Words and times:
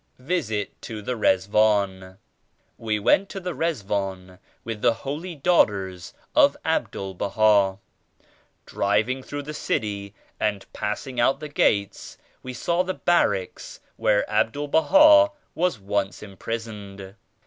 «7 0.19 0.25
VISIT 0.25 0.81
TO 0.81 1.03
THE 1.03 1.15
RIZWAN. 1.15 2.17
We 2.79 2.97
went 2.97 3.29
to 3.29 3.39
the 3.39 3.53
Rizwan 3.53 4.39
with 4.63 4.81
the 4.81 4.95
holy 5.05 5.35
daugh 5.35 5.67
ters 5.67 6.15
of 6.35 6.57
Abdul 6.65 7.13
Baha. 7.13 7.77
Driving 8.65 9.21
through 9.21 9.43
the 9.43 9.53
city 9.53 10.15
and 10.39 10.65
passing 10.73 11.19
out 11.19 11.39
the 11.39 11.49
gates 11.49 12.17
we 12.41 12.51
saw 12.51 12.81
the 12.81 12.95
barracks 12.95 13.79
where 13.95 14.27
Abdul 14.27 14.69
Baha 14.69 15.33
was 15.53 15.77
once 15.79 16.23
imprisoned. 16.23 17.13